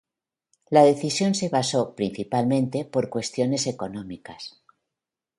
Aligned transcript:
La 0.71 0.81
decisión 0.81 1.35
se 1.35 1.49
basó, 1.49 1.93
principalmente 1.93 2.85
por 2.85 3.07
cuestiones 3.09 3.67
económicas. 3.67 4.59